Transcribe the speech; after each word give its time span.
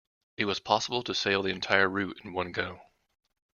It 0.35 0.45
was 0.45 0.59
possible 0.59 1.03
to 1.03 1.13
sail 1.13 1.43
the 1.43 1.51
entire 1.51 1.87
route 1.87 2.19
in 2.23 2.33
one 2.33 2.51
go. 2.51 2.81